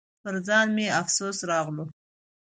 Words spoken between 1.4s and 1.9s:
راغلو.